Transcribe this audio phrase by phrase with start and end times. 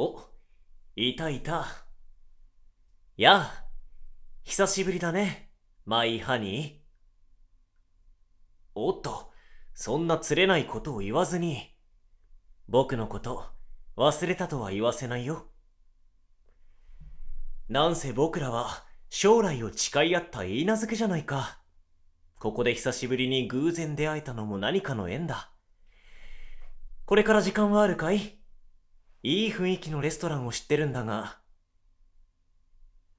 [0.00, 0.20] お、
[0.94, 1.66] いたいた。
[3.16, 3.64] やあ、
[4.44, 5.50] 久しぶりだね、
[5.84, 6.88] マイハニー。
[8.76, 9.32] おっと、
[9.74, 11.74] そんな釣れないことを言わずに、
[12.68, 13.44] 僕のこと
[13.96, 15.48] 忘れたとは言わせないよ。
[17.68, 21.60] なんせ僕らは将来を誓い合った言い名付けじゃないか。
[22.38, 25.50] ここで久しぶりに偶然出会えたのも何かの縁だ。
[27.04, 28.37] これから時間はあるかい？
[29.22, 31.38] いい雰囲気のレストランを知ってるんだが。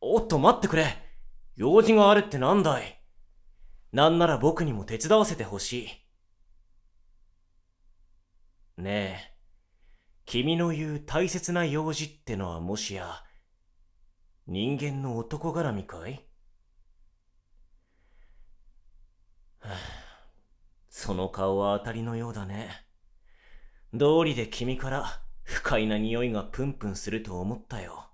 [0.00, 1.02] おっと待ってくれ
[1.56, 3.00] 用事があるってなんだい
[3.92, 5.86] なんなら僕にも手伝わせてほし
[8.76, 8.82] い。
[8.82, 9.38] ねえ、
[10.26, 13.22] 君の言う大切な用事ってのはもしや、
[14.48, 16.28] 人間の男絡みかい、
[19.60, 19.76] はあ、
[20.88, 22.84] その顔は当たりのようだね。
[23.92, 28.10] 道理で君から不快な匂いがプンプンすると思ったよ。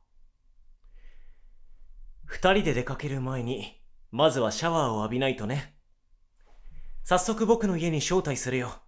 [2.24, 5.76] 二人で出かける前に、まずはシャワーを浴びないとね。
[7.04, 8.82] 早速僕の家に招待するよ。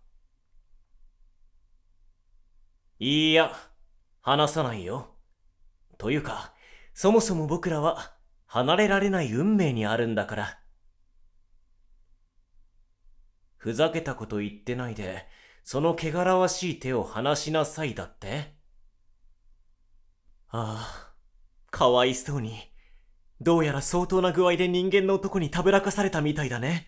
[2.98, 3.52] いいや、
[4.20, 5.16] 話さないよ。
[5.98, 6.54] というか、
[6.94, 8.14] そもそも僕らは
[8.46, 10.58] 離れられない運命にあるんだから。
[13.56, 15.26] ふざけたこと言ってないで、
[15.64, 18.54] その汚らわしい手を離しなさいだって
[20.48, 21.14] ああ、
[21.70, 22.58] かわいそうに。
[23.40, 26.86] どうやら相当な具合で人間の男にたぶらかされたみたいだね。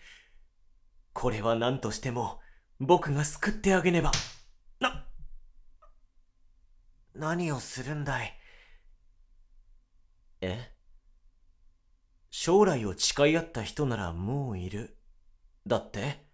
[1.13, 2.39] これは何としても、
[2.79, 4.11] 僕が救ってあげねば。
[4.79, 5.05] な、
[7.15, 8.39] 何をするんだい？
[10.41, 10.71] え？
[12.29, 14.97] 将来を誓い合った人ならもういる。
[15.65, 16.24] だって？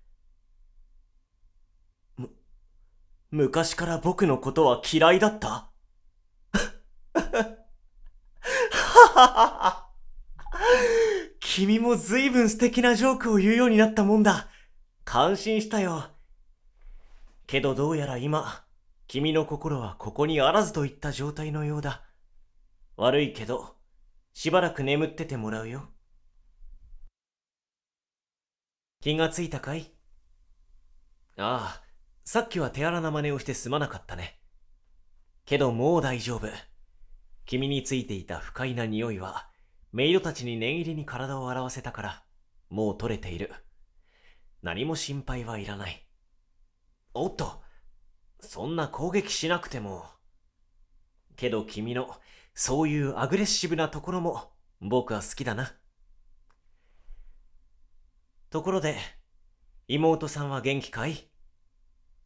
[3.31, 5.71] 昔から僕のことは嫌いだった？
[9.13, 9.87] ははは
[11.39, 14.49] 君も随分素敵なジョークを言うようになったもんだ。
[15.05, 16.09] 感心したよ。
[17.47, 18.65] けどどうやら今、
[19.07, 22.03] 君の心はここにあらずといった状態のようだ。
[22.97, 23.75] 悪いけど、
[24.33, 25.89] しばらく眠っててもらうよ。
[29.01, 29.91] 気がついたかい？
[31.37, 31.81] ああ、
[32.31, 34.39] さっきは手荒な真似をしてすまなかったね。
[35.45, 36.47] けどもう大丈夫。
[37.45, 39.49] 君についていた不快な匂いは、
[39.91, 42.23] メイドたちに念入りに体を洗わせたから、
[42.69, 43.51] もう取れている。
[44.61, 46.07] 何も心配はいらない。
[47.13, 47.63] おっと、
[48.39, 50.05] そんな攻撃しなくても。
[51.35, 52.15] けど君の、
[52.53, 55.73] そういうアグレッシブなところも、僕は好きだな。
[58.49, 58.95] ところで、
[59.89, 61.30] 妹さんは元気かい？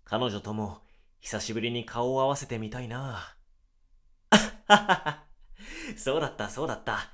[0.06, 0.82] 彼女とも
[1.20, 3.36] 久しぶりに顔を合わせてみたいな。
[4.30, 4.36] あ
[4.68, 5.24] ははは。
[5.98, 7.12] そうだったそうだった。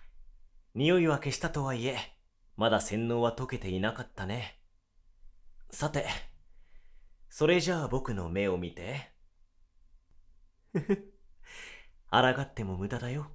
[0.76, 1.98] 匂いは消したとはいえ、
[2.58, 4.60] まだ洗脳は解けていなかったね。
[5.70, 6.06] さて、
[7.30, 9.14] それじゃあ僕の目を見て。
[10.74, 11.14] ふふ。
[12.12, 13.32] 抗っても無駄だよ。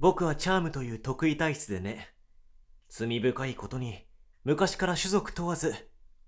[0.00, 2.12] 僕はチャームという得意体質でね。
[2.88, 4.04] 罪深いことに、
[4.42, 5.72] 昔から種族問わず、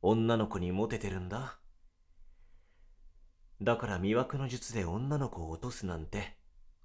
[0.00, 1.58] 女の子にモテてるんだ。
[3.64, 6.36] だから魅惑の術で女の子を落とすなんて、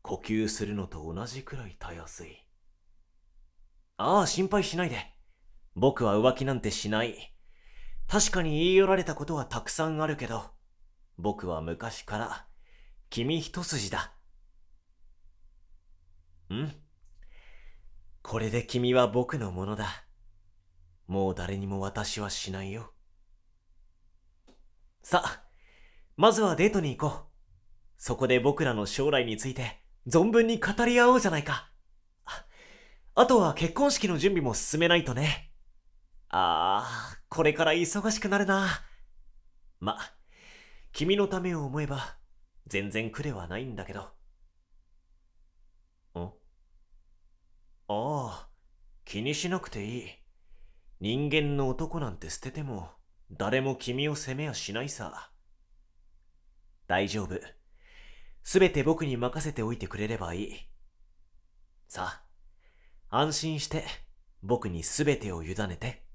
[0.02, 2.38] 呼吸するのと同じくらいたやすい。
[3.98, 5.14] ああ、心配しないで。
[5.76, 7.36] 僕は浮気なんてしない。
[8.08, 10.42] 確かに言い寄られたことはたくさんあるけど、
[11.18, 12.48] 僕は昔から、
[13.10, 14.14] 君一筋だ。
[16.50, 16.72] ん？
[18.22, 20.06] これで君は僕のものだ。
[21.08, 22.94] もう誰にも私はしないよ。
[25.04, 25.49] さあ、
[26.20, 27.24] まずはデートに行こう。
[27.96, 31.72] そこで僕らの将来について存分に語り合おうじゃないか。
[33.16, 35.54] あとは結婚式の準備も進めないとね。
[36.28, 38.68] ああ、これから忙しくなるな。
[39.80, 39.98] ま、
[40.92, 42.18] 君のためを思えば
[42.68, 44.02] 全然苦ではないんだけど。
[44.02, 44.10] ん？
[46.18, 46.32] あ
[47.88, 48.50] あ、
[49.06, 50.10] 気にしなくていい。
[51.00, 52.90] 人間の男なんて捨てても
[53.32, 55.29] 誰も君を責めやしないさ。
[56.90, 57.40] 大丈夫。
[58.42, 60.56] すべて僕に任せておいてくれればいい。
[61.88, 62.24] さ
[63.10, 63.86] あ、安心して
[64.42, 66.09] 僕にすべてを委ねて。